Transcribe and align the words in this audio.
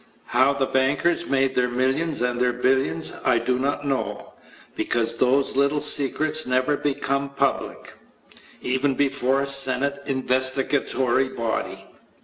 How 0.25 0.53
the 0.53 0.65
bankers 0.65 1.27
made 1.27 1.53
their 1.53 1.69
millions 1.69 2.21
and 2.23 2.39
their 2.41 2.53
billions 2.53 3.13
I 3.23 3.37
do 3.37 3.59
not 3.59 3.85
know, 3.85 4.33
because 4.75 5.17
those 5.17 5.55
little 5.55 5.79
secrets 5.79 6.47
never 6.47 6.75
become 6.75 7.29
public 7.29 7.93
even 8.63 8.95
before 8.95 9.41
a 9.41 9.45
Senate 9.45 10.01
investigatory 10.07 11.29
body. 11.29 11.85